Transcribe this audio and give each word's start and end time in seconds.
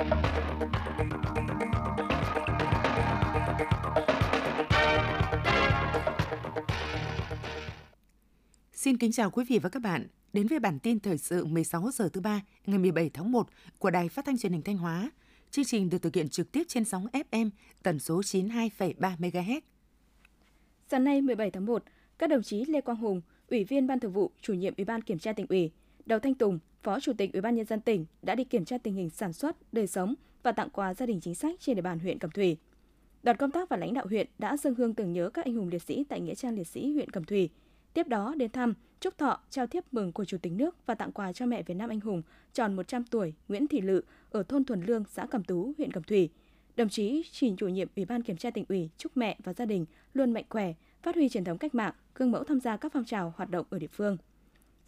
Xin 0.00 0.06
kính 8.96 9.12
chào 9.12 9.30
quý 9.30 9.44
vị 9.48 9.58
và 9.58 9.68
các 9.68 9.82
bạn 9.82 10.06
đến 10.32 10.46
với 10.46 10.58
bản 10.58 10.78
tin 10.78 11.00
thời 11.00 11.18
sự 11.18 11.44
16 11.44 11.90
giờ 11.92 12.08
thứ 12.12 12.20
ba 12.20 12.40
ngày 12.66 12.78
17 12.78 13.10
tháng 13.14 13.32
1 13.32 13.48
của 13.78 13.90
Đài 13.90 14.08
Phát 14.08 14.24
thanh 14.24 14.38
Truyền 14.38 14.52
hình 14.52 14.62
Thanh 14.62 14.76
Hóa. 14.78 15.10
Chương 15.50 15.64
trình 15.64 15.90
được 15.90 16.02
thực 16.02 16.14
hiện 16.14 16.28
trực 16.28 16.52
tiếp 16.52 16.62
trên 16.68 16.84
sóng 16.84 17.06
FM 17.12 17.50
tần 17.82 17.98
số 17.98 18.20
92,3 18.20 19.16
MHz. 19.16 19.60
Sáng 20.90 21.04
nay 21.04 21.20
17 21.20 21.50
tháng 21.50 21.66
1, 21.66 21.82
các 22.18 22.30
đồng 22.30 22.42
chí 22.42 22.64
Lê 22.64 22.80
Quang 22.80 22.98
Hùng, 22.98 23.20
Ủy 23.50 23.64
viên 23.64 23.86
Ban 23.86 24.00
Thường 24.00 24.12
vụ, 24.12 24.30
Chủ 24.40 24.54
nhiệm 24.54 24.74
Ủy 24.76 24.84
ban 24.84 25.02
Kiểm 25.02 25.18
tra 25.18 25.32
tỉnh 25.32 25.46
ủy, 25.48 25.70
Đào 26.06 26.18
Thanh 26.18 26.34
Tùng, 26.34 26.58
Phó 26.82 27.00
Chủ 27.00 27.12
tịch 27.12 27.32
Ủy 27.32 27.42
ban 27.42 27.54
nhân 27.54 27.66
dân 27.66 27.80
tỉnh 27.80 28.06
đã 28.22 28.34
đi 28.34 28.44
kiểm 28.44 28.64
tra 28.64 28.78
tình 28.78 28.94
hình 28.94 29.10
sản 29.10 29.32
xuất, 29.32 29.56
đời 29.72 29.86
sống 29.86 30.14
và 30.42 30.52
tặng 30.52 30.70
quà 30.70 30.94
gia 30.94 31.06
đình 31.06 31.20
chính 31.20 31.34
sách 31.34 31.60
trên 31.60 31.76
địa 31.76 31.82
bàn 31.82 31.98
huyện 31.98 32.18
Cẩm 32.18 32.30
Thủy. 32.30 32.56
Đoàn 33.22 33.36
công 33.36 33.50
tác 33.50 33.68
và 33.68 33.76
lãnh 33.76 33.94
đạo 33.94 34.06
huyện 34.08 34.26
đã 34.38 34.56
dâng 34.56 34.74
hương 34.74 34.94
tưởng 34.94 35.12
nhớ 35.12 35.30
các 35.30 35.44
anh 35.44 35.54
hùng 35.54 35.68
liệt 35.68 35.82
sĩ 35.82 36.04
tại 36.04 36.20
nghĩa 36.20 36.34
trang 36.34 36.54
liệt 36.54 36.66
sĩ 36.66 36.92
huyện 36.92 37.10
Cẩm 37.10 37.24
Thủy. 37.24 37.50
Tiếp 37.94 38.08
đó 38.08 38.34
đến 38.36 38.50
thăm, 38.50 38.74
chúc 39.00 39.18
thọ, 39.18 39.40
trao 39.50 39.66
thiếp 39.66 39.94
mừng 39.94 40.12
của 40.12 40.24
Chủ 40.24 40.38
tịch 40.38 40.52
nước 40.52 40.76
và 40.86 40.94
tặng 40.94 41.12
quà 41.12 41.32
cho 41.32 41.46
mẹ 41.46 41.62
Việt 41.62 41.74
Nam 41.74 41.90
anh 41.90 42.00
hùng 42.00 42.22
tròn 42.52 42.76
100 42.76 43.04
tuổi 43.04 43.34
Nguyễn 43.48 43.66
Thị 43.66 43.80
Lự 43.80 44.02
ở 44.30 44.42
thôn 44.42 44.64
Thuần 44.64 44.82
Lương, 44.82 45.04
xã 45.04 45.26
Cẩm 45.26 45.44
Tú, 45.44 45.72
huyện 45.78 45.92
Cẩm 45.92 46.02
Thủy. 46.02 46.28
Đồng 46.76 46.88
chí 46.88 47.22
Trình 47.32 47.56
chủ 47.56 47.68
nhiệm 47.68 47.88
Ủy 47.96 48.04
ban 48.04 48.22
Kiểm 48.22 48.36
tra 48.36 48.50
tỉnh 48.50 48.64
ủy 48.68 48.90
chúc 48.96 49.16
mẹ 49.16 49.38
và 49.44 49.52
gia 49.52 49.64
đình 49.64 49.86
luôn 50.14 50.32
mạnh 50.32 50.44
khỏe, 50.48 50.72
phát 51.02 51.14
huy 51.14 51.28
truyền 51.28 51.44
thống 51.44 51.58
cách 51.58 51.74
mạng, 51.74 51.94
gương 52.14 52.30
mẫu 52.30 52.44
tham 52.44 52.60
gia 52.60 52.76
các 52.76 52.92
phong 52.92 53.04
trào 53.04 53.32
hoạt 53.36 53.50
động 53.50 53.66
ở 53.70 53.78
địa 53.78 53.86
phương. 53.86 54.16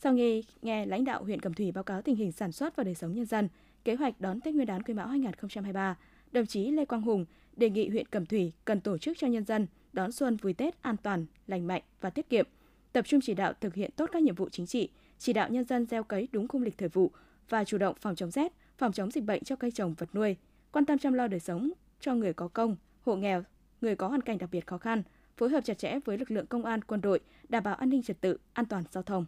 Sau 0.03 0.13
nghe, 0.13 0.41
nghe 0.63 0.87
lãnh 0.87 1.05
đạo 1.05 1.25
huyện 1.25 1.41
Cẩm 1.41 1.55
Thủy 1.55 1.73
báo 1.73 1.85
cáo 1.85 2.03
tình 2.03 2.17
hình 2.17 2.33
sản 2.33 2.53
xuất 2.53 2.77
và 2.77 2.85
đời 2.85 2.95
sống 2.95 3.15
nhân 3.15 3.25
dân, 3.25 3.49
kế 3.85 3.95
hoạch 3.95 4.21
đón 4.21 4.41
Tết 4.41 4.55
Nguyên 4.55 4.67
đán 4.67 4.83
Quý 4.83 4.95
Mão 4.95 5.09
2023, 5.09 5.97
đồng 6.33 6.47
chí 6.47 6.71
Lê 6.71 6.85
Quang 6.85 7.03
Hùng 7.03 7.25
đề 7.57 7.71
nghị 7.71 7.89
huyện 7.89 8.07
Cẩm 8.07 8.27
Thủy 8.27 8.53
cần 8.65 8.81
tổ 8.81 8.99
chức 8.99 9.19
cho 9.19 9.27
nhân 9.27 9.45
dân 9.45 9.67
đón 9.93 10.13
xuân 10.13 10.37
vui 10.37 10.53
Tết 10.53 10.83
an 10.83 10.97
toàn, 11.03 11.27
lành 11.47 11.67
mạnh 11.67 11.83
và 12.01 12.11
tiết 12.11 12.29
kiệm, 12.29 12.47
tập 12.93 13.07
trung 13.09 13.21
chỉ 13.23 13.35
đạo 13.35 13.53
thực 13.61 13.75
hiện 13.75 13.91
tốt 13.97 14.11
các 14.13 14.23
nhiệm 14.23 14.35
vụ 14.35 14.49
chính 14.49 14.67
trị, 14.67 14.89
chỉ 15.19 15.33
đạo 15.33 15.49
nhân 15.49 15.65
dân 15.65 15.87
gieo 15.87 16.05
cấy 16.05 16.29
đúng 16.33 16.49
khung 16.49 16.63
lịch 16.63 16.79
thời 16.79 16.89
vụ 16.89 17.11
và 17.49 17.65
chủ 17.65 17.79
động 17.79 17.97
phòng 18.01 18.17
chống 18.17 18.31
rét, 18.31 18.53
phòng 18.79 18.93
chống 18.93 19.11
dịch 19.11 19.25
bệnh 19.25 19.45
cho 19.45 19.57
cây 19.57 19.71
trồng 19.71 19.95
vật 19.95 20.15
nuôi, 20.15 20.37
quan 20.73 20.87
tâm 20.87 20.99
chăm 20.99 21.13
lo 21.13 21.27
đời 21.27 21.41
sống 21.41 21.71
cho 22.01 22.15
người 22.15 22.33
có 22.33 22.49
công, 22.49 22.77
hộ 23.03 23.17
nghèo, 23.17 23.43
người 23.81 23.97
có 23.97 24.09
hoàn 24.09 24.21
cảnh 24.21 24.39
đặc 24.39 24.51
biệt 24.53 24.67
khó 24.67 24.79
khăn, 24.79 25.03
phối 25.37 25.49
hợp 25.49 25.65
chặt 25.65 25.79
chẽ 25.79 25.99
với 26.05 26.19
lực 26.19 26.31
lượng 26.31 26.47
công 26.47 26.65
an, 26.65 26.85
quân 26.85 27.01
đội, 27.01 27.21
đảm 27.49 27.63
bảo 27.63 27.75
an 27.75 27.91
ninh 27.91 28.03
trật 28.03 28.21
tự, 28.21 28.39
an 28.53 28.67
toàn 28.67 28.85
giao 28.93 29.03
thông. 29.03 29.27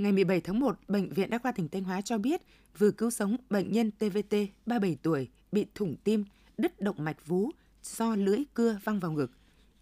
Ngày 0.00 0.12
17 0.12 0.40
tháng 0.40 0.60
1, 0.60 0.78
Bệnh 0.88 1.08
viện 1.08 1.30
Đa 1.30 1.38
khoa 1.38 1.52
tỉnh 1.52 1.68
Thanh 1.68 1.84
Hóa 1.84 2.00
cho 2.00 2.18
biết 2.18 2.40
vừa 2.78 2.90
cứu 2.90 3.10
sống 3.10 3.36
bệnh 3.50 3.72
nhân 3.72 3.90
TVT 3.90 4.36
37 4.66 4.98
tuổi 5.02 5.28
bị 5.52 5.66
thủng 5.74 5.96
tim, 6.04 6.24
đứt 6.58 6.80
động 6.80 6.96
mạch 6.98 7.26
vú 7.26 7.50
do 7.82 8.16
lưỡi 8.16 8.38
cưa 8.54 8.78
văng 8.84 9.00
vào 9.00 9.12
ngực. 9.12 9.30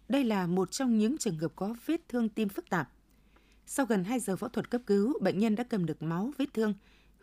Đây 0.09 0.23
là 0.23 0.47
một 0.47 0.71
trong 0.71 0.97
những 0.97 1.17
trường 1.17 1.37
hợp 1.37 1.51
có 1.55 1.75
vết 1.85 2.01
thương 2.07 2.29
tim 2.29 2.49
phức 2.49 2.69
tạp. 2.69 2.91
Sau 3.65 3.85
gần 3.85 4.03
2 4.03 4.19
giờ 4.19 4.35
phẫu 4.35 4.49
thuật 4.49 4.69
cấp 4.69 4.81
cứu, 4.85 5.13
bệnh 5.21 5.39
nhân 5.39 5.55
đã 5.55 5.63
cầm 5.63 5.85
được 5.85 6.01
máu 6.01 6.31
vết 6.37 6.53
thương, 6.53 6.73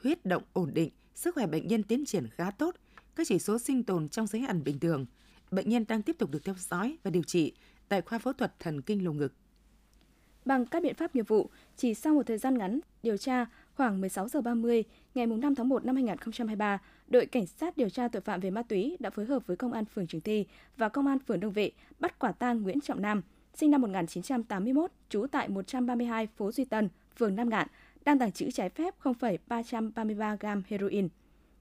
huyết 0.02 0.26
động 0.26 0.42
ổn 0.52 0.70
định, 0.74 0.90
sức 1.14 1.34
khỏe 1.34 1.46
bệnh 1.46 1.66
nhân 1.66 1.82
tiến 1.82 2.04
triển 2.06 2.28
khá 2.28 2.50
tốt, 2.50 2.74
các 3.16 3.26
chỉ 3.26 3.38
số 3.38 3.58
sinh 3.58 3.84
tồn 3.84 4.08
trong 4.08 4.26
giới 4.26 4.42
hạn 4.42 4.64
bình 4.64 4.78
thường. 4.78 5.06
Bệnh 5.50 5.68
nhân 5.68 5.84
đang 5.88 6.02
tiếp 6.02 6.16
tục 6.18 6.30
được 6.30 6.44
theo 6.44 6.54
dõi 6.58 6.96
và 7.02 7.10
điều 7.10 7.22
trị 7.22 7.52
tại 7.88 8.02
khoa 8.02 8.18
phẫu 8.18 8.32
thuật 8.32 8.60
thần 8.60 8.82
kinh 8.82 9.04
lồng 9.04 9.16
ngực. 9.16 9.32
Bằng 10.46 10.66
các 10.66 10.82
biện 10.82 10.94
pháp 10.94 11.14
nghiệp 11.14 11.28
vụ, 11.28 11.50
chỉ 11.76 11.94
sau 11.94 12.14
một 12.14 12.26
thời 12.26 12.38
gian 12.38 12.58
ngắn 12.58 12.80
điều 13.02 13.16
tra, 13.16 13.46
khoảng 13.74 14.00
16 14.00 14.28
giờ 14.28 14.40
30 14.40 14.84
ngày 15.14 15.26
5 15.26 15.54
tháng 15.54 15.68
1 15.68 15.84
năm 15.84 15.94
2023, 15.94 16.78
đội 17.08 17.26
cảnh 17.26 17.46
sát 17.46 17.76
điều 17.76 17.88
tra 17.88 18.08
tội 18.08 18.22
phạm 18.22 18.40
về 18.40 18.50
ma 18.50 18.62
túy 18.62 18.96
đã 19.00 19.10
phối 19.10 19.24
hợp 19.24 19.46
với 19.46 19.56
công 19.56 19.72
an 19.72 19.84
phường 19.84 20.06
Trường 20.06 20.20
Thi 20.20 20.46
và 20.76 20.88
công 20.88 21.06
an 21.06 21.18
phường 21.18 21.40
Đông 21.40 21.52
Vệ 21.52 21.70
bắt 21.98 22.18
quả 22.18 22.32
tang 22.32 22.62
Nguyễn 22.62 22.80
Trọng 22.80 23.02
Nam, 23.02 23.22
sinh 23.54 23.70
năm 23.70 23.80
1981, 23.80 24.90
trú 25.08 25.26
tại 25.32 25.48
132 25.48 26.26
phố 26.26 26.52
Duy 26.52 26.64
Tân, 26.64 26.88
phường 27.16 27.36
Nam 27.36 27.48
Ngạn, 27.48 27.68
đang 28.04 28.18
tàng 28.18 28.32
trữ 28.32 28.50
trái 28.50 28.68
phép 28.68 28.94
0,333 28.98 30.36
gram 30.40 30.62
heroin. 30.68 31.08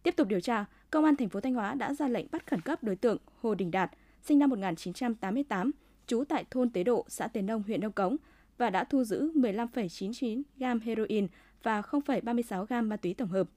Tiếp 0.04 0.16
tục 0.16 0.28
điều 0.28 0.40
tra, 0.40 0.66
công 0.92 1.06
an 1.06 1.16
thành 1.16 1.30
phố 1.30 1.40
Thanh 1.40 1.54
Hóa 1.54 1.74
đã 1.74 1.94
ra 1.94 2.08
lệnh 2.08 2.26
bắt 2.32 2.48
khẩn 2.48 2.62
cấp 2.62 2.84
đối 2.84 2.96
tượng 2.96 3.18
Hồ 3.42 3.56
Đình 3.56 3.72
Đạt, 3.72 3.92
sinh 4.22 4.40
năm 4.40 4.50
1988, 4.50 5.72
trú 6.08 6.24
tại 6.30 6.46
thôn 6.52 6.70
Tế 6.70 6.84
Độ, 6.84 7.06
xã 7.08 7.28
Tiền 7.28 7.46
Nông, 7.46 7.64
huyện 7.64 7.82
Đông 7.82 7.92
Cống 7.92 8.18
và 8.58 8.70
đã 8.70 8.84
thu 8.84 9.04
giữ 9.04 9.32
15,99 9.36 10.42
gam 10.58 10.80
heroin 10.80 11.28
và 11.64 11.82
0,36 11.82 12.66
gam 12.66 12.90
ma 12.90 12.98
túy 12.98 13.14
tổng 13.14 13.30
hợp. 13.30 13.48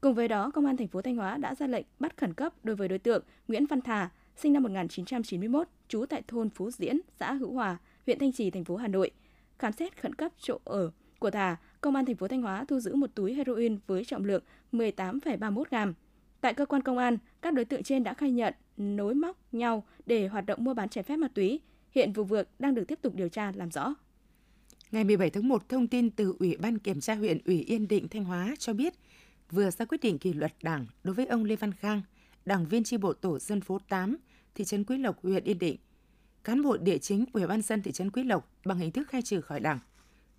Cùng 0.00 0.14
với 0.14 0.28
đó, 0.28 0.50
Công 0.50 0.66
an 0.66 0.76
thành 0.76 0.88
phố 0.88 1.02
Thanh 1.02 1.16
Hóa 1.16 1.36
đã 1.36 1.54
ra 1.54 1.66
lệnh 1.66 1.86
bắt 1.98 2.16
khẩn 2.16 2.34
cấp 2.34 2.52
đối 2.64 2.76
với 2.76 2.88
đối 2.88 2.98
tượng 2.98 3.24
Nguyễn 3.48 3.66
Văn 3.66 3.80
Thà, 3.80 4.10
sinh 4.36 4.52
năm 4.52 4.62
1991, 4.62 5.68
trú 5.88 6.06
tại 6.06 6.22
thôn 6.28 6.50
Phú 6.50 6.70
Diễn, 6.70 7.00
xã 7.18 7.32
Hữu 7.32 7.52
Hòa, 7.52 7.78
huyện 8.06 8.18
Thanh 8.18 8.32
Trì, 8.32 8.50
thành 8.50 8.64
phố 8.64 8.76
Hà 8.76 8.88
Nội. 8.88 9.10
Khám 9.58 9.72
xét 9.72 10.02
khẩn 10.02 10.14
cấp 10.14 10.32
chỗ 10.38 10.58
ở 10.64 10.90
của 11.18 11.30
Thà, 11.30 11.56
Công 11.80 11.96
an 11.96 12.04
thành 12.04 12.16
phố 12.16 12.28
Thanh 12.28 12.42
Hóa 12.42 12.64
thu 12.68 12.80
giữ 12.80 12.94
một 12.94 13.10
túi 13.14 13.34
heroin 13.34 13.78
với 13.86 14.04
trọng 14.04 14.24
lượng 14.24 14.42
18,31 14.72 15.64
gam. 15.70 15.94
Tại 16.40 16.54
cơ 16.54 16.66
quan 16.66 16.82
công 16.82 16.98
an, 16.98 17.18
các 17.42 17.54
đối 17.54 17.64
tượng 17.64 17.82
trên 17.82 18.04
đã 18.04 18.14
khai 18.14 18.30
nhận 18.30 18.54
nối 18.76 19.14
móc 19.14 19.54
nhau 19.54 19.84
để 20.06 20.26
hoạt 20.26 20.46
động 20.46 20.64
mua 20.64 20.74
bán 20.74 20.88
trái 20.88 21.04
phép 21.04 21.16
ma 21.16 21.28
túy. 21.34 21.60
Hiện 21.90 22.12
vụ 22.12 22.24
việc 22.24 22.48
đang 22.58 22.74
được 22.74 22.84
tiếp 22.88 22.98
tục 23.02 23.14
điều 23.14 23.28
tra 23.28 23.52
làm 23.54 23.70
rõ. 23.70 23.94
Ngày 24.96 25.04
17 25.04 25.30
tháng 25.30 25.48
1, 25.48 25.68
thông 25.68 25.88
tin 25.88 26.10
từ 26.10 26.36
Ủy 26.38 26.56
ban 26.56 26.78
Kiểm 26.78 27.00
tra 27.00 27.14
huyện 27.14 27.38
ủy 27.44 27.60
Yên 27.60 27.88
Định, 27.88 28.08
Thanh 28.08 28.24
Hóa 28.24 28.54
cho 28.58 28.72
biết 28.72 28.94
vừa 29.50 29.70
ra 29.70 29.84
quyết 29.84 30.00
định 30.02 30.18
kỷ 30.18 30.32
luật 30.32 30.52
đảng 30.62 30.86
đối 31.04 31.14
với 31.14 31.26
ông 31.26 31.44
Lê 31.44 31.56
Văn 31.56 31.72
Khang, 31.72 32.02
đảng 32.44 32.66
viên 32.66 32.84
tri 32.84 32.96
bộ 32.96 33.12
tổ 33.12 33.38
dân 33.38 33.60
phố 33.60 33.78
8, 33.88 34.16
thị 34.54 34.64
trấn 34.64 34.84
Quý 34.84 34.98
Lộc, 34.98 35.22
huyện 35.22 35.44
Yên 35.44 35.58
Định. 35.58 35.76
Cán 36.44 36.62
bộ 36.62 36.76
địa 36.76 36.98
chính 36.98 37.24
Ủy 37.32 37.46
ban 37.46 37.62
dân 37.62 37.82
thị 37.82 37.92
trấn 37.92 38.10
Quý 38.10 38.22
Lộc 38.22 38.50
bằng 38.64 38.78
hình 38.78 38.90
thức 38.90 39.08
khai 39.08 39.22
trừ 39.22 39.40
khỏi 39.40 39.60
đảng. 39.60 39.78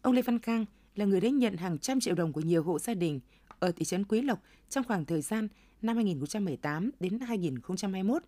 Ông 0.01 0.13
Lê 0.13 0.22
Văn 0.22 0.40
Khang 0.40 0.66
là 0.96 1.06
người 1.06 1.22
đã 1.22 1.29
nhận 1.29 1.57
hàng 1.57 1.78
trăm 1.78 2.00
triệu 2.00 2.16
đồng 2.16 2.34
của 2.34 2.41
nhiều 2.41 2.63
hộ 2.63 2.79
gia 2.79 2.94
đình 2.94 3.19
ở 3.59 3.72
thị 3.72 3.85
trấn 3.85 4.03
Quý 4.03 4.22
Lộc 4.22 4.40
trong 4.69 4.84
khoảng 4.84 5.06
thời 5.06 5.22
gian 5.22 5.47
năm 5.81 5.96
2018 5.96 6.91
đến 7.00 7.19
2021 7.19 8.23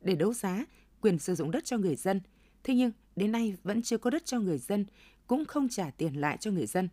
để 0.00 0.14
đấu 0.14 0.32
giá 0.32 0.64
quyền 1.00 1.18
sử 1.18 1.34
dụng 1.34 1.50
đất 1.50 1.64
cho 1.64 1.78
người 1.78 1.96
dân. 1.96 2.20
Thế 2.64 2.74
nhưng 2.74 2.92
đến 3.16 3.32
nay 3.32 3.56
vẫn 3.62 3.82
chưa 3.82 3.98
có 3.98 4.10
đất 4.10 4.24
cho 4.24 4.40
người 4.40 4.58
dân 4.58 4.84
cũng 5.26 5.44
không 5.44 5.68
trả 5.68 5.90
tiền 5.90 6.20
lại 6.20 6.36
cho 6.40 6.50
người 6.50 6.66
dân. 6.66 6.88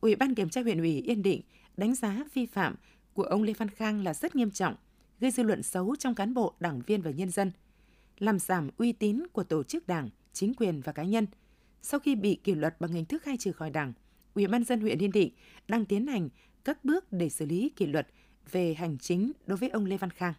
Ủy 0.00 0.16
ban 0.16 0.34
kiểm 0.34 0.48
tra 0.48 0.62
huyện 0.62 0.78
ủy 0.78 1.00
Yên 1.00 1.22
Định 1.22 1.40
đánh 1.76 1.94
giá 1.94 2.24
vi 2.34 2.46
phạm 2.46 2.74
của 3.14 3.22
ông 3.22 3.42
Lê 3.42 3.52
Văn 3.52 3.70
Khang 3.70 4.04
là 4.04 4.14
rất 4.14 4.36
nghiêm 4.36 4.50
trọng, 4.50 4.74
gây 5.20 5.30
dư 5.30 5.42
luận 5.42 5.62
xấu 5.62 5.96
trong 5.96 6.14
cán 6.14 6.34
bộ, 6.34 6.54
đảng 6.60 6.80
viên 6.86 7.02
và 7.02 7.10
nhân 7.10 7.30
dân, 7.30 7.52
làm 8.18 8.38
giảm 8.38 8.70
uy 8.76 8.92
tín 8.92 9.22
của 9.32 9.44
tổ 9.44 9.62
chức 9.62 9.86
đảng, 9.86 10.10
chính 10.32 10.54
quyền 10.54 10.80
và 10.80 10.92
cá 10.92 11.02
nhân. 11.02 11.26
Sau 11.82 12.00
khi 12.00 12.14
bị 12.14 12.34
kỷ 12.44 12.54
luật 12.54 12.80
bằng 12.80 12.92
hình 12.92 13.04
thức 13.04 13.22
khai 13.22 13.36
trừ 13.36 13.52
khỏi 13.52 13.70
đảng, 13.70 13.92
Ủy 14.34 14.46
ban 14.46 14.64
dân 14.64 14.80
huyện 14.80 14.98
Yên 14.98 15.12
Định 15.12 15.32
đang 15.68 15.84
tiến 15.84 16.06
hành 16.06 16.28
các 16.64 16.84
bước 16.84 17.12
để 17.12 17.28
xử 17.28 17.46
lý 17.46 17.70
kỷ 17.76 17.86
luật 17.86 18.06
về 18.50 18.74
hành 18.74 18.98
chính 18.98 19.32
đối 19.46 19.58
với 19.58 19.68
ông 19.68 19.86
Lê 19.86 19.96
Văn 19.96 20.10
Khang. 20.10 20.34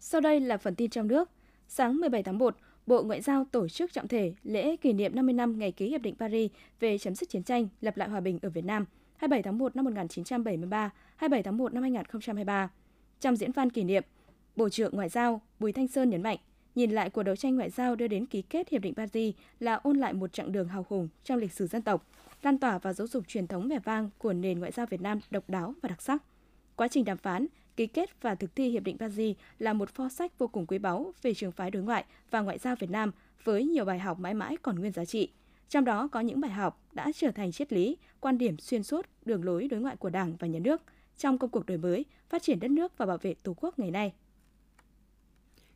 Sau 0.00 0.20
đây 0.20 0.40
là 0.40 0.56
phần 0.56 0.74
tin 0.74 0.90
trong 0.90 1.08
nước. 1.08 1.30
Sáng 1.68 1.96
17 1.96 2.22
tháng 2.22 2.38
1, 2.38 2.56
Bộ 2.88 3.02
Ngoại 3.02 3.20
giao 3.20 3.46
tổ 3.52 3.68
chức 3.68 3.92
trọng 3.92 4.08
thể 4.08 4.32
lễ 4.44 4.76
kỷ 4.76 4.92
niệm 4.92 5.14
50 5.14 5.32
năm 5.32 5.58
ngày 5.58 5.72
ký 5.72 5.88
Hiệp 5.88 6.00
định 6.00 6.14
Paris 6.18 6.50
về 6.80 6.98
chấm 6.98 7.14
dứt 7.14 7.28
chiến 7.28 7.42
tranh, 7.42 7.68
lập 7.80 7.96
lại 7.96 8.08
hòa 8.08 8.20
bình 8.20 8.38
ở 8.42 8.50
Việt 8.50 8.64
Nam 8.64 8.84
27 9.16 9.42
tháng 9.42 9.58
1 9.58 9.76
năm 9.76 9.84
1973, 9.84 10.90
27 11.16 11.42
tháng 11.42 11.56
1 11.56 11.74
năm 11.74 11.82
2023. 11.82 12.70
Trong 13.20 13.36
diễn 13.36 13.52
văn 13.52 13.70
kỷ 13.70 13.84
niệm, 13.84 14.04
Bộ 14.56 14.68
trưởng 14.68 14.94
Ngoại 14.94 15.08
giao 15.08 15.40
Bùi 15.58 15.72
Thanh 15.72 15.88
Sơn 15.88 16.10
nhấn 16.10 16.22
mạnh, 16.22 16.38
nhìn 16.74 16.90
lại 16.90 17.10
cuộc 17.10 17.22
đấu 17.22 17.36
tranh 17.36 17.56
ngoại 17.56 17.70
giao 17.70 17.96
đưa 17.96 18.08
đến 18.08 18.26
ký 18.26 18.42
kết 18.42 18.68
Hiệp 18.68 18.82
định 18.82 18.94
Paris 18.94 19.34
là 19.60 19.74
ôn 19.74 19.98
lại 19.98 20.12
một 20.12 20.32
chặng 20.32 20.52
đường 20.52 20.68
hào 20.68 20.86
hùng 20.88 21.08
trong 21.24 21.38
lịch 21.38 21.52
sử 21.52 21.66
dân 21.66 21.82
tộc, 21.82 22.06
lan 22.42 22.58
tỏa 22.58 22.78
và 22.78 22.92
giáo 22.92 23.06
dục 23.06 23.28
truyền 23.28 23.46
thống 23.46 23.68
vẻ 23.68 23.78
vang 23.84 24.10
của 24.18 24.32
nền 24.32 24.58
ngoại 24.58 24.72
giao 24.72 24.86
Việt 24.86 25.00
Nam 25.00 25.20
độc 25.30 25.50
đáo 25.50 25.74
và 25.82 25.88
đặc 25.88 26.02
sắc. 26.02 26.22
Quá 26.76 26.88
trình 26.88 27.04
đàm 27.04 27.18
phán, 27.18 27.46
ký 27.78 27.86
kết 27.86 28.22
và 28.22 28.34
thực 28.34 28.56
thi 28.56 28.68
Hiệp 28.68 28.82
định 28.82 28.98
Paris 28.98 29.36
là 29.58 29.72
một 29.72 29.90
pho 29.90 30.08
sách 30.08 30.38
vô 30.38 30.48
cùng 30.48 30.66
quý 30.66 30.78
báu 30.78 31.12
về 31.22 31.34
trường 31.34 31.52
phái 31.52 31.70
đối 31.70 31.82
ngoại 31.82 32.04
và 32.30 32.40
ngoại 32.40 32.58
giao 32.58 32.76
Việt 32.76 32.90
Nam 32.90 33.12
với 33.44 33.64
nhiều 33.64 33.84
bài 33.84 33.98
học 33.98 34.18
mãi 34.18 34.34
mãi 34.34 34.56
còn 34.62 34.78
nguyên 34.78 34.92
giá 34.92 35.04
trị. 35.04 35.32
Trong 35.68 35.84
đó 35.84 36.08
có 36.12 36.20
những 36.20 36.40
bài 36.40 36.50
học 36.50 36.82
đã 36.92 37.12
trở 37.14 37.30
thành 37.30 37.52
triết 37.52 37.72
lý, 37.72 37.96
quan 38.20 38.38
điểm 38.38 38.58
xuyên 38.58 38.82
suốt 38.82 39.06
đường 39.24 39.44
lối 39.44 39.68
đối 39.68 39.80
ngoại 39.80 39.96
của 39.96 40.10
Đảng 40.10 40.36
và 40.36 40.46
Nhà 40.46 40.58
nước 40.58 40.82
trong 41.18 41.38
công 41.38 41.50
cuộc 41.50 41.66
đổi 41.66 41.78
mới, 41.78 42.04
phát 42.28 42.42
triển 42.42 42.60
đất 42.60 42.70
nước 42.70 42.98
và 42.98 43.06
bảo 43.06 43.18
vệ 43.18 43.34
Tổ 43.42 43.54
quốc 43.60 43.78
ngày 43.78 43.90
nay. 43.90 44.12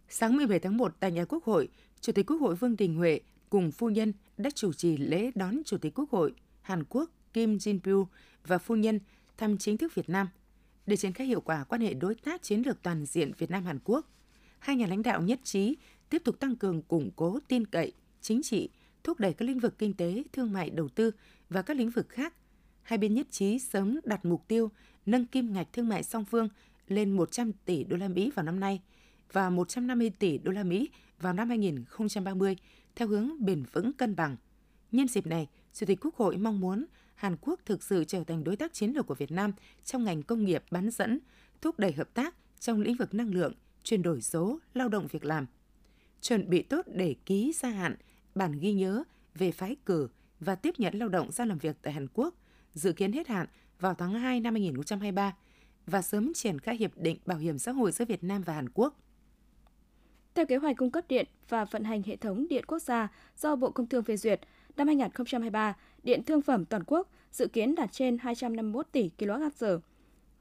Sáng 0.08 0.36
17 0.36 0.58
tháng 0.58 0.76
1 0.76 0.94
tại 1.00 1.12
nhà 1.12 1.24
Quốc 1.24 1.44
hội, 1.44 1.68
Chủ 2.00 2.12
tịch 2.12 2.26
Quốc 2.26 2.36
hội 2.36 2.54
Vương 2.54 2.76
Đình 2.76 2.94
Huệ 2.94 3.20
cùng 3.50 3.70
phu 3.70 3.88
nhân 3.88 4.12
đã 4.36 4.50
chủ 4.50 4.72
trì 4.72 4.96
lễ 4.96 5.30
đón 5.34 5.62
Chủ 5.64 5.78
tịch 5.78 5.94
Quốc 5.94 6.10
hội 6.10 6.34
Hàn 6.60 6.84
Quốc 6.84 7.10
Kim 7.32 7.56
Jin-pyo 7.56 8.06
và 8.46 8.58
phu 8.58 8.76
nhân 8.76 9.00
thăm 9.36 9.58
chính 9.58 9.76
thức 9.76 9.94
Việt 9.94 10.08
Nam– 10.08 10.28
để 10.86 10.96
triển 10.96 11.12
khai 11.12 11.26
hiệu 11.26 11.40
quả 11.40 11.64
quan 11.64 11.80
hệ 11.80 11.94
đối 11.94 12.14
tác 12.14 12.42
chiến 12.42 12.62
lược 12.66 12.82
toàn 12.82 13.04
diện 13.06 13.32
Việt 13.38 13.50
Nam 13.50 13.64
Hàn 13.64 13.78
Quốc. 13.84 14.06
Hai 14.58 14.76
nhà 14.76 14.86
lãnh 14.86 15.02
đạo 15.02 15.22
nhất 15.22 15.40
trí 15.44 15.76
tiếp 16.10 16.22
tục 16.24 16.40
tăng 16.40 16.56
cường 16.56 16.82
củng 16.82 17.10
cố 17.16 17.38
tin 17.48 17.66
cậy 17.66 17.92
chính 18.20 18.42
trị, 18.42 18.70
thúc 19.04 19.20
đẩy 19.20 19.32
các 19.32 19.44
lĩnh 19.46 19.58
vực 19.58 19.78
kinh 19.78 19.94
tế, 19.94 20.22
thương 20.32 20.52
mại, 20.52 20.70
đầu 20.70 20.88
tư 20.88 21.10
và 21.50 21.62
các 21.62 21.76
lĩnh 21.76 21.90
vực 21.90 22.08
khác. 22.08 22.34
Hai 22.82 22.98
bên 22.98 23.14
nhất 23.14 23.26
trí 23.30 23.58
sớm 23.58 24.00
đặt 24.04 24.24
mục 24.24 24.48
tiêu 24.48 24.70
nâng 25.06 25.26
kim 25.26 25.52
ngạch 25.52 25.72
thương 25.72 25.88
mại 25.88 26.02
song 26.02 26.24
phương 26.24 26.48
lên 26.88 27.12
100 27.12 27.52
tỷ 27.52 27.84
đô 27.84 27.96
la 27.96 28.08
Mỹ 28.08 28.30
vào 28.34 28.44
năm 28.44 28.60
nay 28.60 28.80
và 29.32 29.50
150 29.50 30.10
tỷ 30.18 30.38
đô 30.38 30.52
la 30.52 30.62
Mỹ 30.62 30.90
vào 31.20 31.32
năm 31.32 31.48
2030 31.48 32.56
theo 32.96 33.08
hướng 33.08 33.44
bền 33.44 33.64
vững 33.72 33.92
cân 33.92 34.16
bằng. 34.16 34.36
Nhân 34.92 35.08
dịp 35.08 35.26
này, 35.26 35.48
Chủ 35.72 35.86
tịch 35.86 35.98
Quốc 36.00 36.16
hội 36.16 36.36
mong 36.36 36.60
muốn 36.60 36.84
Hàn 37.14 37.36
Quốc 37.40 37.60
thực 37.64 37.82
sự 37.82 38.04
trở 38.04 38.24
thành 38.24 38.44
đối 38.44 38.56
tác 38.56 38.72
chiến 38.72 38.92
lược 38.92 39.06
của 39.06 39.14
Việt 39.14 39.30
Nam 39.30 39.52
trong 39.84 40.04
ngành 40.04 40.22
công 40.22 40.44
nghiệp 40.44 40.64
bán 40.70 40.90
dẫn, 40.90 41.18
thúc 41.60 41.78
đẩy 41.78 41.92
hợp 41.92 42.14
tác 42.14 42.34
trong 42.60 42.80
lĩnh 42.80 42.96
vực 42.96 43.14
năng 43.14 43.34
lượng, 43.34 43.52
chuyển 43.82 44.02
đổi 44.02 44.22
số, 44.22 44.58
lao 44.74 44.88
động 44.88 45.06
việc 45.06 45.24
làm. 45.24 45.46
Chuẩn 46.20 46.50
bị 46.50 46.62
tốt 46.62 46.86
để 46.94 47.14
ký 47.26 47.52
gia 47.54 47.68
hạn 47.68 47.96
bản 48.34 48.58
ghi 48.58 48.72
nhớ 48.72 49.02
về 49.34 49.52
phái 49.52 49.76
cử 49.86 50.08
và 50.40 50.54
tiếp 50.54 50.74
nhận 50.78 50.94
lao 50.94 51.08
động 51.08 51.32
ra 51.32 51.44
làm 51.44 51.58
việc 51.58 51.76
tại 51.82 51.92
Hàn 51.92 52.06
Quốc, 52.14 52.34
dự 52.74 52.92
kiến 52.92 53.12
hết 53.12 53.28
hạn 53.28 53.46
vào 53.80 53.94
tháng 53.94 54.14
2 54.14 54.40
năm 54.40 54.54
2023 54.54 55.36
và 55.86 56.02
sớm 56.02 56.32
triển 56.34 56.58
khai 56.58 56.76
hiệp 56.76 56.96
định 56.96 57.18
bảo 57.26 57.38
hiểm 57.38 57.58
xã 57.58 57.72
hội 57.72 57.92
giữa 57.92 58.04
Việt 58.04 58.24
Nam 58.24 58.42
và 58.42 58.54
Hàn 58.54 58.68
Quốc. 58.68 58.98
Theo 60.34 60.46
kế 60.46 60.56
hoạch 60.56 60.76
cung 60.76 60.90
cấp 60.90 61.04
điện 61.08 61.26
và 61.48 61.64
vận 61.64 61.84
hành 61.84 62.02
hệ 62.02 62.16
thống 62.16 62.48
điện 62.48 62.64
quốc 62.66 62.78
gia 62.78 63.08
do 63.36 63.56
Bộ 63.56 63.70
Công 63.70 63.86
Thương 63.86 64.04
phê 64.04 64.16
duyệt, 64.16 64.40
năm 64.76 64.86
2023, 64.86 65.76
điện 66.02 66.22
thương 66.22 66.42
phẩm 66.42 66.64
toàn 66.64 66.82
quốc 66.86 67.08
dự 67.30 67.46
kiến 67.46 67.74
đạt 67.74 67.92
trên 67.92 68.18
251 68.18 68.86
tỷ 68.92 69.10
kWh. 69.18 69.78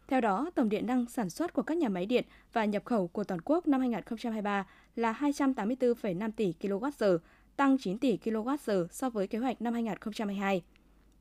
Theo 0.07 0.21
đó, 0.21 0.51
tổng 0.55 0.69
điện 0.69 0.87
năng 0.87 1.05
sản 1.05 1.29
xuất 1.29 1.53
của 1.53 1.61
các 1.61 1.77
nhà 1.77 1.89
máy 1.89 2.05
điện 2.05 2.25
và 2.53 2.65
nhập 2.65 2.85
khẩu 2.85 3.07
của 3.07 3.23
toàn 3.23 3.41
quốc 3.45 3.67
năm 3.67 3.79
2023 3.79 4.65
là 4.95 5.13
284,5 5.19 6.31
tỷ 6.31 6.53
kWh, 6.61 7.17
tăng 7.55 7.77
9 7.77 7.97
tỷ 7.97 8.17
kWh 8.23 8.87
so 8.91 9.09
với 9.09 9.27
kế 9.27 9.37
hoạch 9.37 9.61
năm 9.61 9.73
2022. 9.73 10.61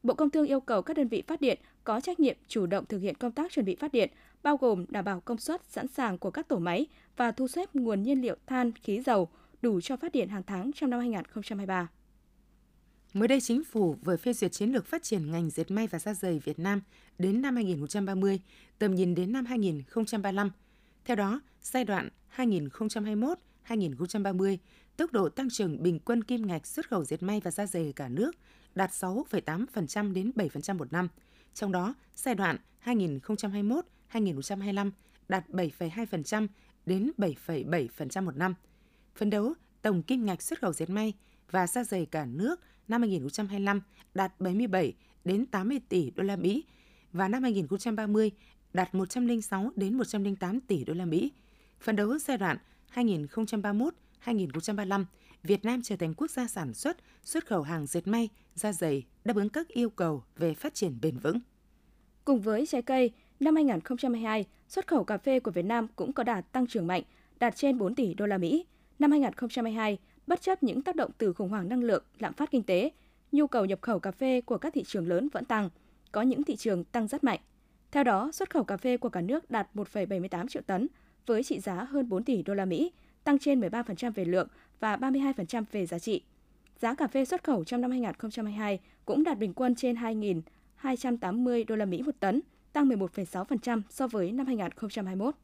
Bộ 0.03 0.15
Công 0.15 0.31
Thương 0.31 0.47
yêu 0.47 0.61
cầu 0.61 0.83
các 0.83 0.97
đơn 0.97 1.09
vị 1.09 1.23
phát 1.27 1.41
điện 1.41 1.59
có 1.85 2.01
trách 2.01 2.21
nhiệm 2.21 2.37
chủ 2.49 2.67
động 2.67 2.85
thực 2.87 2.99
hiện 2.99 3.15
công 3.15 3.33
tác 3.33 3.53
chuẩn 3.53 3.67
bị 3.67 3.75
phát 3.75 3.93
điện, 3.93 4.11
bao 4.43 4.57
gồm 4.57 4.85
đảm 4.89 5.05
bảo 5.05 5.21
công 5.21 5.39
suất 5.39 5.65
sẵn 5.65 5.89
sàng 5.89 6.19
của 6.19 6.31
các 6.31 6.49
tổ 6.49 6.59
máy 6.59 6.87
và 7.17 7.33
thu 7.33 7.49
xếp 7.49 7.75
nguồn 7.75 8.03
nhiên 8.03 8.23
liệu 8.23 8.37
than, 8.47 8.73
khí 8.73 9.01
dầu 9.01 9.29
đủ 9.63 9.81
cho 9.81 9.97
phát 9.97 10.13
điện 10.13 10.29
hàng 10.29 10.43
tháng 10.47 10.71
trong 10.75 10.91
năm 10.91 11.01
2023. 11.01 11.89
Mới 13.15 13.29
đây, 13.29 13.41
Chính 13.41 13.65
phủ 13.65 13.97
vừa 14.03 14.17
phê 14.17 14.33
duyệt 14.33 14.53
chiến 14.53 14.73
lược 14.73 14.87
phát 14.87 15.03
triển 15.03 15.31
ngành 15.31 15.51
dệt 15.51 15.71
may 15.71 15.87
và 15.87 15.99
da 15.99 16.15
giày 16.15 16.39
Việt 16.39 16.59
Nam 16.59 16.81
đến 17.19 17.43
năm 17.43 17.57
2030, 17.57 18.41
tầm 18.79 18.95
nhìn 18.95 19.15
đến 19.15 19.33
năm 19.33 19.45
2035. 19.45 20.51
Theo 21.05 21.17
đó, 21.17 21.41
giai 21.63 21.85
đoạn 21.85 22.09
2021-2030, 22.37 24.57
tốc 24.97 25.13
độ 25.13 25.29
tăng 25.29 25.51
trưởng 25.51 25.83
bình 25.83 25.99
quân 25.99 26.25
kim 26.25 26.47
ngạch 26.47 26.67
xuất 26.67 26.89
khẩu 26.89 27.05
dệt 27.05 27.23
may 27.23 27.41
và 27.41 27.51
da 27.51 27.67
giày 27.67 27.93
cả 27.97 28.09
nước 28.09 28.33
đạt 28.75 28.91
6,8% 28.91 30.13
đến 30.13 30.33
7% 30.37 30.79
một 30.79 30.93
năm. 30.93 31.09
Trong 31.55 31.73
đó, 31.73 31.95
giai 32.15 32.35
đoạn 32.35 32.57
2021-2025 32.85 34.91
đạt 35.29 35.49
7,2% 35.49 36.47
đến 36.87 37.11
7,7% 37.19 38.25
một 38.25 38.37
năm. 38.37 38.55
Phấn 39.17 39.31
đấu 39.31 39.55
tổng 39.83 40.03
kim 40.03 40.27
ngạch 40.27 40.43
xuất 40.43 40.61
khẩu 40.61 40.73
dệt 40.73 40.91
may 40.91 41.15
và 41.51 41.67
da 41.67 41.85
giày 41.85 42.07
cả 42.07 42.27
nước 42.27 42.61
năm 42.91 43.01
2025 43.01 43.81
đạt 44.15 44.41
77 44.41 44.93
đến 45.25 45.47
80 45.47 45.81
tỷ 45.89 46.11
đô 46.11 46.23
la 46.23 46.37
Mỹ 46.37 46.65
và 47.13 47.29
năm 47.29 47.43
2030 47.43 48.31
đạt 48.73 48.95
106 48.95 49.73
đến 49.77 49.95
108 49.95 50.61
tỷ 50.61 50.85
đô 50.85 50.95
la 50.95 51.05
Mỹ. 51.05 51.33
Phấn 51.81 51.97
đấu 51.97 52.19
giai 52.19 52.39
đoạn 52.39 52.57
2031-2035, 52.95 55.05
Việt 55.43 55.65
Nam 55.65 55.83
trở 55.83 55.97
thành 55.97 56.15
quốc 56.15 56.31
gia 56.31 56.47
sản 56.47 56.75
xuất, 56.75 56.97
xuất 57.25 57.47
khẩu 57.47 57.63
hàng 57.63 57.87
dệt 57.87 58.07
may, 58.07 58.29
da 58.55 58.73
dày 58.73 59.03
đáp 59.25 59.37
ứng 59.37 59.49
các 59.49 59.69
yêu 59.69 59.91
cầu 59.91 60.23
về 60.37 60.55
phát 60.55 60.75
triển 60.75 60.99
bền 61.03 61.19
vững. 61.19 61.41
Cùng 62.25 62.41
với 62.41 62.67
trái 62.67 62.83
cây, 62.83 63.11
năm 63.41 63.55
2022, 63.55 64.45
xuất 64.69 64.87
khẩu 64.87 65.05
cà 65.05 65.19
phê 65.19 65.41
của 65.41 65.51
Việt 65.51 65.65
Nam 65.65 65.87
cũng 65.97 66.13
có 66.13 66.23
đạt 66.23 66.53
tăng 66.53 66.67
trưởng 66.67 66.87
mạnh, 66.87 67.03
đạt 67.39 67.57
trên 67.57 67.79
4 67.79 67.95
tỷ 67.95 68.15
đô 68.15 68.27
la 68.27 68.39
Mỹ. 68.39 68.67
Năm 68.99 69.11
2022, 69.11 69.99
bất 70.31 70.41
chấp 70.41 70.63
những 70.63 70.83
tác 70.83 70.97
động 70.97 71.11
từ 71.19 71.33
khủng 71.33 71.49
hoảng 71.49 71.69
năng 71.69 71.83
lượng, 71.83 72.05
lạm 72.19 72.33
phát 72.33 72.51
kinh 72.51 72.63
tế, 72.63 72.91
nhu 73.33 73.47
cầu 73.47 73.65
nhập 73.65 73.79
khẩu 73.83 73.99
cà 73.99 74.11
phê 74.11 74.41
của 74.41 74.59
các 74.59 74.75
thị 74.75 74.85
trường 74.87 75.09
lớn 75.09 75.29
vẫn 75.33 75.45
tăng, 75.45 75.71
có 76.13 76.23
những 76.23 76.45
thị 76.45 76.57
trường 76.57 76.85
tăng 76.85 77.07
rất 77.07 77.25
mạnh. 77.25 77.41
Theo 77.91 78.05
đó, 78.05 78.31
xuất 78.33 78.51
khẩu 78.51 78.65
cà 78.65 78.77
phê 78.77 78.97
của 78.97 79.09
cả 79.09 79.21
nước 79.21 79.51
đạt 79.51 79.69
1,78 79.75 80.49
triệu 80.49 80.63
tấn 80.63 80.89
với 81.27 81.43
trị 81.43 81.61
giá 81.61 81.75
hơn 81.75 82.09
4 82.09 82.25
tỷ 82.25 82.43
đô 82.43 82.55
la 82.55 82.65
Mỹ, 82.65 82.93
tăng 83.25 83.39
trên 83.39 83.61
13% 83.61 84.13
về 84.13 84.25
lượng 84.25 84.49
và 84.81 84.97
32% 84.97 85.65
về 85.73 85.87
giá 85.87 85.99
trị. 85.99 86.23
Giá 86.79 86.95
cà 86.95 87.07
phê 87.07 87.25
xuất 87.25 87.45
khẩu 87.45 87.65
trong 87.65 87.81
năm 87.81 87.91
2022 87.91 88.81
cũng 89.05 89.25
đạt 89.25 89.39
bình 89.39 89.55
quân 89.55 89.75
trên 89.75 89.97
2.280 89.97 91.65
đô 91.69 91.77
la 91.77 91.85
Mỹ 91.85 92.03
một 92.03 92.15
tấn, 92.21 92.41
tăng 92.73 92.89
11,6% 92.89 93.83
so 93.91 94.07
với 94.07 94.33
năm 94.33 94.47
2021. 94.47 95.35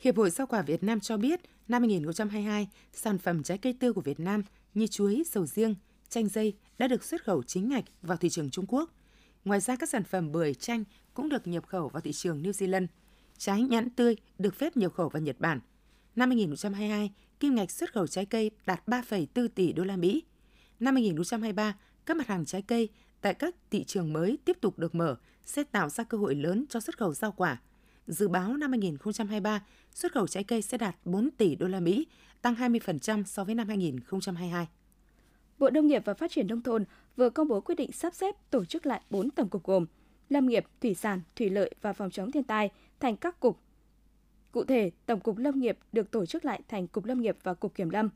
Hiệp 0.00 0.16
hội 0.16 0.30
Rau 0.30 0.46
quả 0.46 0.62
Việt 0.62 0.82
Nam 0.82 1.00
cho 1.00 1.16
biết, 1.16 1.40
năm 1.68 1.82
2022, 1.82 2.68
sản 2.92 3.18
phẩm 3.18 3.42
trái 3.42 3.58
cây 3.58 3.76
tươi 3.80 3.92
của 3.92 4.00
Việt 4.00 4.20
Nam 4.20 4.42
như 4.74 4.86
chuối, 4.86 5.22
sầu 5.26 5.46
riêng, 5.46 5.74
chanh 6.08 6.28
dây 6.28 6.54
đã 6.78 6.88
được 6.88 7.04
xuất 7.04 7.24
khẩu 7.24 7.42
chính 7.42 7.68
ngạch 7.68 7.84
vào 8.02 8.16
thị 8.16 8.28
trường 8.28 8.50
Trung 8.50 8.64
Quốc. 8.68 8.90
Ngoài 9.44 9.60
ra, 9.60 9.76
các 9.76 9.88
sản 9.88 10.04
phẩm 10.04 10.32
bưởi, 10.32 10.54
chanh 10.54 10.84
cũng 11.14 11.28
được 11.28 11.46
nhập 11.46 11.66
khẩu 11.66 11.88
vào 11.88 12.00
thị 12.00 12.12
trường 12.12 12.42
New 12.42 12.50
Zealand. 12.50 12.86
Trái 13.38 13.62
nhãn 13.62 13.90
tươi 13.90 14.16
được 14.38 14.54
phép 14.54 14.76
nhập 14.76 14.92
khẩu 14.94 15.08
vào 15.08 15.22
Nhật 15.22 15.36
Bản. 15.38 15.60
Năm 16.16 16.30
2022, 16.30 17.12
kim 17.40 17.54
ngạch 17.54 17.70
xuất 17.70 17.92
khẩu 17.92 18.06
trái 18.06 18.26
cây 18.26 18.50
đạt 18.66 18.86
3,4 18.86 19.48
tỷ 19.48 19.72
đô 19.72 19.84
la 19.84 19.96
Mỹ. 19.96 20.24
Năm 20.80 20.94
2023, 20.94 21.76
các 22.06 22.16
mặt 22.16 22.26
hàng 22.26 22.44
trái 22.44 22.62
cây 22.62 22.88
tại 23.20 23.34
các 23.34 23.54
thị 23.70 23.84
trường 23.84 24.12
mới 24.12 24.38
tiếp 24.44 24.56
tục 24.60 24.78
được 24.78 24.94
mở 24.94 25.16
sẽ 25.44 25.64
tạo 25.64 25.88
ra 25.88 26.04
cơ 26.04 26.18
hội 26.18 26.34
lớn 26.34 26.64
cho 26.68 26.80
xuất 26.80 26.98
khẩu 26.98 27.14
rau 27.14 27.32
quả. 27.32 27.60
Dự 28.06 28.28
báo 28.28 28.56
năm 28.56 28.70
2023, 28.70 29.62
xuất 29.94 30.12
khẩu 30.12 30.26
trái 30.26 30.44
cây 30.44 30.62
sẽ 30.62 30.78
đạt 30.78 30.96
4 31.04 31.30
tỷ 31.30 31.54
đô 31.54 31.66
la 31.66 31.80
Mỹ, 31.80 32.06
tăng 32.42 32.54
20% 32.54 33.24
so 33.24 33.44
với 33.44 33.54
năm 33.54 33.68
2022. 33.68 34.68
Bộ 35.58 35.70
Nông 35.70 35.86
nghiệp 35.86 36.02
và 36.04 36.14
Phát 36.14 36.30
triển 36.30 36.46
nông 36.46 36.62
thôn 36.62 36.84
vừa 37.16 37.30
công 37.30 37.48
bố 37.48 37.60
quyết 37.60 37.74
định 37.74 37.92
sắp 37.92 38.14
xếp 38.14 38.34
tổ 38.50 38.64
chức 38.64 38.86
lại 38.86 39.00
4 39.10 39.30
tổng 39.30 39.48
cục 39.48 39.64
gồm 39.64 39.86
Lâm 40.28 40.46
nghiệp, 40.46 40.64
Thủy 40.80 40.94
sản, 40.94 41.20
Thủy 41.36 41.50
lợi 41.50 41.74
và 41.82 41.92
Phòng 41.92 42.10
chống 42.10 42.32
thiên 42.32 42.44
tai 42.44 42.70
thành 43.00 43.16
các 43.16 43.40
cục. 43.40 43.60
Cụ 44.52 44.64
thể, 44.64 44.90
Tổng 45.06 45.20
cục 45.20 45.38
Lâm 45.38 45.60
nghiệp 45.60 45.78
được 45.92 46.10
tổ 46.10 46.26
chức 46.26 46.44
lại 46.44 46.62
thành 46.68 46.88
Cục 46.88 47.04
Lâm 47.04 47.20
nghiệp 47.20 47.36
và 47.42 47.54
Cục 47.54 47.74
Kiểm 47.74 47.90
lâm. 47.90 48.08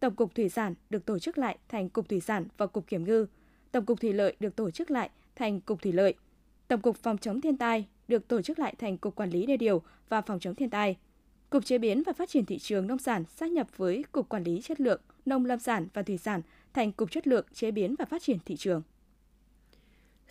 Tổng 0.00 0.14
cục 0.14 0.34
Thủy 0.34 0.48
sản 0.48 0.74
được 0.90 1.06
tổ 1.06 1.18
chức 1.18 1.38
lại 1.38 1.58
thành 1.68 1.88
Cục 1.88 2.08
Thủy 2.08 2.20
sản 2.20 2.46
và 2.56 2.66
Cục 2.66 2.86
Kiểm 2.86 3.04
ngư. 3.04 3.26
Tổng 3.72 3.86
cục 3.86 4.00
Thủy 4.00 4.12
lợi 4.12 4.36
được 4.40 4.56
tổ 4.56 4.70
chức 4.70 4.90
lại 4.90 5.10
thành 5.36 5.60
Cục 5.60 5.82
Thủy 5.82 5.92
lợi. 5.92 6.14
Tổng 6.68 6.80
cục 6.80 6.96
Phòng 6.96 7.18
chống 7.18 7.40
thiên 7.40 7.56
tai 7.56 7.86
được 8.08 8.28
tổ 8.28 8.42
chức 8.42 8.58
lại 8.58 8.74
thành 8.78 8.98
Cục 8.98 9.14
Quản 9.14 9.30
lý 9.30 9.46
đê 9.46 9.56
điều 9.56 9.82
và 10.08 10.20
Phòng 10.20 10.40
chống 10.40 10.54
thiên 10.54 10.70
tai. 10.70 10.96
Cục 11.50 11.64
Chế 11.64 11.78
biến 11.78 12.02
và 12.06 12.12
Phát 12.12 12.28
triển 12.28 12.46
thị 12.46 12.58
trường 12.58 12.86
nông 12.86 12.98
sản 12.98 13.24
sát 13.24 13.50
nhập 13.50 13.66
với 13.76 14.04
Cục 14.12 14.28
Quản 14.28 14.44
lý 14.44 14.60
chất 14.60 14.80
lượng 14.80 15.00
nông 15.26 15.46
lâm 15.46 15.58
sản 15.58 15.86
và 15.94 16.02
thủy 16.02 16.18
sản 16.18 16.42
thành 16.72 16.92
Cục 16.92 17.10
Chất 17.10 17.26
lượng 17.26 17.46
Chế 17.52 17.70
biến 17.70 17.94
và 17.98 18.04
Phát 18.04 18.22
triển 18.22 18.38
thị 18.44 18.56
trường. 18.56 18.82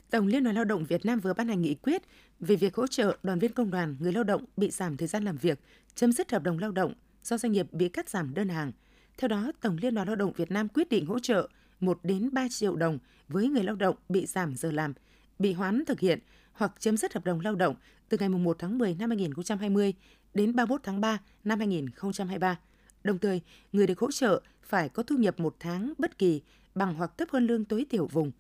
Tổng 0.10 0.28
Liên 0.28 0.44
đoàn 0.44 0.56
Lao 0.56 0.66
động 0.66 0.86
Việt 0.86 1.06
Nam 1.06 1.20
vừa 1.20 1.34
ban 1.34 1.48
hành 1.48 1.62
nghị 1.62 1.76
quyết 1.76 2.02
về 2.40 2.56
việc 2.56 2.76
hỗ 2.76 2.88
trợ 2.88 3.18
đoàn 3.24 3.40
viên 3.40 3.54
công 3.54 3.72
đoàn, 3.72 3.96
người 4.00 4.14
lao 4.14 4.24
động 4.24 4.46
bị 4.58 4.70
giảm 4.70 4.98
thời 4.98 5.08
gian 5.08 5.24
làm 5.24 5.38
việc, 5.38 5.60
chấm 5.96 6.12
dứt 6.12 6.32
hợp 6.32 6.44
đồng 6.44 6.60
lao 6.60 6.72
động 6.72 6.94
do 7.24 7.38
doanh 7.38 7.52
nghiệp 7.52 7.74
bị 7.74 7.90
cắt 7.90 8.10
giảm 8.10 8.34
đơn 8.34 8.50
hàng. 8.50 8.72
Theo 9.18 9.28
đó, 9.28 9.52
Tổng 9.62 9.78
Liên 9.82 9.96
đoàn 9.96 10.08
Lao 10.08 10.16
động 10.16 10.34
Việt 10.36 10.52
Nam 10.52 10.68
quyết 10.68 10.90
định 10.90 11.06
hỗ 11.06 11.20
trợ 11.20 11.48
1 11.80 12.00
đến 12.04 12.30
3 12.34 12.48
triệu 12.50 12.76
đồng 12.76 13.00
với 13.28 13.48
người 13.48 13.64
lao 13.64 13.76
động 13.76 13.96
bị 14.10 14.26
giảm 14.26 14.56
giờ 14.56 14.72
làm, 14.72 14.94
bị 15.40 15.54
hoãn 15.54 15.86
thực 15.86 16.00
hiện 16.00 16.20
hoặc 16.54 16.74
chấm 16.80 16.98
dứt 16.98 17.14
hợp 17.14 17.26
đồng 17.26 17.40
lao 17.40 17.56
động 17.56 17.76
từ 18.10 18.18
ngày 18.18 18.30
1 18.30 18.56
tháng 18.60 18.78
10 18.78 18.96
năm 19.00 19.10
2020 19.10 19.94
đến 20.34 20.56
31 20.56 20.82
tháng 20.84 21.02
3 21.02 21.20
năm 21.44 21.60
2023. 21.60 22.60
Đồng 23.04 23.18
thời, 23.20 23.42
người 23.72 23.88
được 23.88 24.00
hỗ 24.00 24.12
trợ 24.12 24.42
phải 24.62 24.90
có 24.90 25.04
thu 25.04 25.18
nhập 25.18 25.40
một 25.40 25.56
tháng 25.60 25.94
bất 25.98 26.18
kỳ 26.18 26.42
bằng 26.76 26.94
hoặc 26.94 27.18
thấp 27.18 27.30
hơn 27.32 27.48
lương 27.48 27.66
tối 27.66 27.86
thiểu 27.90 28.08
vùng. 28.08 28.32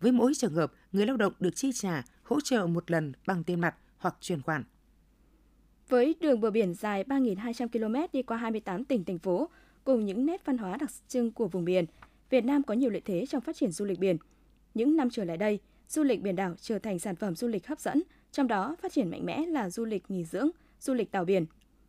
Với 0.00 0.12
mỗi 0.12 0.34
trường 0.34 0.54
hợp, 0.54 0.72
người 0.92 1.06
lao 1.06 1.16
động 1.16 1.32
được 1.40 1.56
chi 1.56 1.70
trả 1.74 2.04
hỗ 2.22 2.40
trợ 2.40 2.66
một 2.66 2.90
lần 2.90 3.12
bằng 3.26 3.44
tiền 3.44 3.60
mặt 3.60 3.74
hoặc 3.98 4.16
chuyển 4.20 4.42
khoản. 4.42 4.64
Với 5.88 6.14
đường 6.20 6.40
bờ 6.40 6.50
biển 6.50 6.74
dài 6.74 7.04
3.200 7.04 7.68
km 7.68 8.12
đi 8.12 8.22
qua 8.22 8.36
28 8.36 8.84
tỉnh, 8.84 9.04
thành 9.04 9.18
phố, 9.18 9.48
cùng 9.84 10.06
những 10.06 10.26
nét 10.26 10.44
văn 10.44 10.58
hóa 10.58 10.76
đặc 10.76 10.90
trưng 11.08 11.32
của 11.32 11.48
vùng 11.48 11.64
biển, 11.64 11.84
Việt 12.30 12.44
Nam 12.44 12.62
có 12.62 12.74
nhiều 12.74 12.90
lợi 12.90 13.02
thế 13.04 13.26
trong 13.26 13.40
phát 13.40 13.56
triển 13.56 13.70
du 13.70 13.84
lịch 13.84 13.98
biển. 13.98 14.16
Những 14.74 14.96
năm 14.96 15.10
trở 15.10 15.24
lại 15.24 15.36
đây, 15.36 15.60
du 15.90 16.02
lịch 16.02 16.22
biển 16.22 16.36
đảo 16.36 16.54
trở 16.60 16.78
thành 16.78 16.98
sản 16.98 17.16
phẩm 17.16 17.34
du 17.34 17.48
lịch 17.48 17.66
hấp 17.66 17.80
dẫn, 17.80 18.02
trong 18.32 18.48
đó 18.48 18.76
phát 18.82 18.92
triển 18.92 19.10
mạnh 19.10 19.26
mẽ 19.26 19.46
là 19.46 19.70
du 19.70 19.84
lịch 19.84 20.10
nghỉ 20.10 20.24
dưỡng, 20.24 20.50
du 20.80 20.94
lịch 20.94 21.10
tàu 21.10 21.24
biển. 21.24 21.46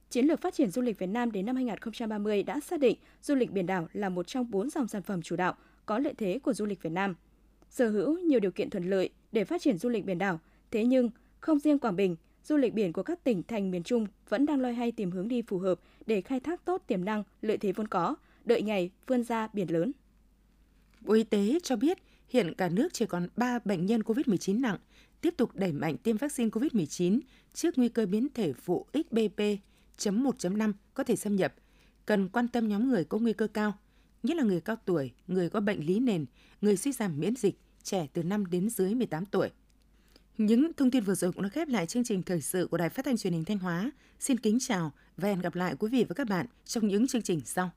Chiến 0.09 0.25
lược 0.25 0.41
phát 0.41 0.53
triển 0.53 0.71
du 0.71 0.81
lịch 0.81 0.99
Việt 0.99 1.07
Nam 1.07 1.31
đến 1.31 1.45
năm 1.45 1.55
2030 1.55 2.43
đã 2.43 2.59
xác 2.59 2.79
định 2.79 2.97
du 3.21 3.35
lịch 3.35 3.51
biển 3.51 3.65
đảo 3.65 3.87
là 3.93 4.09
một 4.09 4.27
trong 4.27 4.51
bốn 4.51 4.69
dòng 4.69 4.87
sản 4.87 5.01
phẩm 5.01 5.21
chủ 5.21 5.35
đạo 5.35 5.55
có 5.85 5.99
lợi 5.99 6.13
thế 6.17 6.39
của 6.43 6.53
du 6.53 6.65
lịch 6.65 6.81
Việt 6.81 6.89
Nam. 6.89 7.15
Sở 7.69 7.89
hữu 7.89 8.17
nhiều 8.17 8.39
điều 8.39 8.51
kiện 8.51 8.69
thuận 8.69 8.89
lợi 8.89 9.09
để 9.31 9.43
phát 9.43 9.61
triển 9.61 9.77
du 9.77 9.89
lịch 9.89 10.05
biển 10.05 10.17
đảo, 10.17 10.39
thế 10.71 10.85
nhưng 10.85 11.09
không 11.39 11.59
riêng 11.59 11.79
Quảng 11.79 11.95
Bình, 11.95 12.15
du 12.43 12.57
lịch 12.57 12.73
biển 12.73 12.93
của 12.93 13.03
các 13.03 13.23
tỉnh 13.23 13.43
thành 13.43 13.71
miền 13.71 13.83
Trung 13.83 14.07
vẫn 14.29 14.45
đang 14.45 14.61
loay 14.61 14.73
hay 14.73 14.91
tìm 14.91 15.11
hướng 15.11 15.27
đi 15.27 15.41
phù 15.41 15.57
hợp 15.57 15.79
để 16.05 16.21
khai 16.21 16.39
thác 16.39 16.65
tốt 16.65 16.83
tiềm 16.87 17.05
năng, 17.05 17.23
lợi 17.41 17.57
thế 17.57 17.71
vốn 17.71 17.87
có, 17.87 18.15
đợi 18.45 18.61
ngày 18.61 18.89
vươn 19.07 19.23
ra 19.23 19.47
biển 19.53 19.71
lớn. 19.71 19.91
Bộ 21.01 21.13
Y 21.13 21.23
tế 21.23 21.59
cho 21.63 21.75
biết 21.75 21.97
hiện 22.31 22.53
cả 22.53 22.69
nước 22.69 22.93
chỉ 22.93 23.05
còn 23.05 23.27
3 23.35 23.59
bệnh 23.65 23.85
nhân 23.85 24.01
COVID-19 24.01 24.61
nặng, 24.61 24.77
tiếp 25.21 25.33
tục 25.37 25.55
đẩy 25.55 25.71
mạnh 25.71 25.97
tiêm 25.97 26.17
vaccine 26.17 26.49
COVID-19 26.49 27.19
trước 27.53 27.77
nguy 27.77 27.89
cơ 27.89 28.05
biến 28.05 28.27
thể 28.33 28.53
phụ 28.53 28.85
XBB.1.5 28.93 30.73
có 30.93 31.03
thể 31.03 31.15
xâm 31.15 31.35
nhập. 31.35 31.53
Cần 32.05 32.29
quan 32.29 32.47
tâm 32.47 32.67
nhóm 32.67 32.89
người 32.89 33.03
có 33.03 33.17
nguy 33.17 33.33
cơ 33.33 33.47
cao, 33.47 33.73
nhất 34.23 34.37
là 34.37 34.43
người 34.43 34.61
cao 34.61 34.75
tuổi, 34.85 35.11
người 35.27 35.49
có 35.49 35.59
bệnh 35.59 35.85
lý 35.85 35.99
nền, 35.99 36.25
người 36.61 36.77
suy 36.77 36.91
giảm 36.91 37.19
miễn 37.19 37.35
dịch, 37.35 37.59
trẻ 37.83 38.07
từ 38.13 38.23
5 38.23 38.45
đến 38.45 38.69
dưới 38.69 38.95
18 38.95 39.25
tuổi. 39.25 39.49
Những 40.37 40.73
thông 40.73 40.91
tin 40.91 41.03
vừa 41.03 41.15
rồi 41.15 41.31
cũng 41.31 41.43
đã 41.43 41.49
khép 41.49 41.67
lại 41.67 41.85
chương 41.85 42.03
trình 42.03 42.23
thời 42.23 42.41
sự 42.41 42.67
của 42.71 42.77
Đài 42.77 42.89
Phát 42.89 43.05
thanh 43.05 43.17
Truyền 43.17 43.33
hình 43.33 43.45
Thanh 43.45 43.57
Hóa. 43.57 43.91
Xin 44.19 44.39
kính 44.39 44.57
chào 44.59 44.91
và 45.17 45.29
hẹn 45.29 45.39
gặp 45.39 45.55
lại 45.55 45.75
quý 45.79 45.89
vị 45.89 46.05
và 46.09 46.13
các 46.13 46.27
bạn 46.27 46.45
trong 46.65 46.87
những 46.87 47.07
chương 47.07 47.21
trình 47.21 47.41
sau. 47.45 47.71